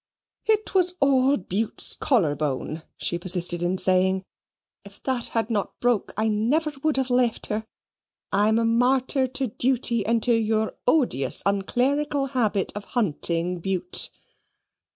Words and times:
"It 0.47 0.73
was 0.73 0.95
all 0.99 1.37
Bute's 1.37 1.93
collar 1.93 2.35
bone," 2.35 2.81
she 2.97 3.19
persisted 3.19 3.61
in 3.61 3.77
saying; 3.77 4.23
"if 4.83 4.99
that 5.03 5.27
had 5.27 5.51
not 5.51 5.79
broke, 5.79 6.11
I 6.17 6.27
never 6.27 6.73
would 6.81 6.97
have 6.97 7.11
left 7.11 7.45
her. 7.53 7.65
I 8.31 8.47
am 8.49 8.57
a 8.57 8.65
martyr 8.65 9.27
to 9.27 9.45
duty 9.45 10.03
and 10.03 10.23
to 10.23 10.33
your 10.33 10.73
odious 10.87 11.43
unclerical 11.45 12.25
habit 12.33 12.71
of 12.75 12.85
hunting, 12.85 13.59
Bute." 13.59 14.09